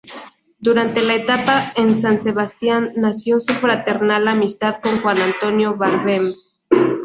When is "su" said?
3.39-3.53